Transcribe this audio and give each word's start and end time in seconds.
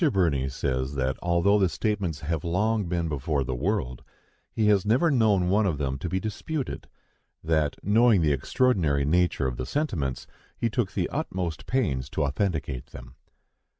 Birney 0.11 0.49
says 0.49 0.95
that, 0.95 1.15
although 1.21 1.59
the 1.59 1.69
statements 1.69 2.21
have 2.21 2.43
long 2.43 2.85
been 2.85 3.07
before 3.07 3.43
the 3.43 3.53
world, 3.53 4.03
he 4.51 4.65
has 4.65 4.83
never 4.83 5.11
known 5.11 5.47
one 5.47 5.67
of 5.67 5.77
them 5.77 5.99
to 5.99 6.09
be 6.09 6.19
disputed; 6.19 6.87
that, 7.43 7.75
knowing 7.83 8.21
the 8.21 8.31
extraordinary 8.31 9.05
nature 9.05 9.45
of 9.45 9.57
the 9.57 9.65
sentiments, 9.67 10.25
he 10.57 10.71
took 10.71 10.93
the 10.93 11.07
utmost 11.09 11.67
pains 11.67 12.09
to 12.09 12.23
authenticate 12.23 12.87
them. 12.87 13.13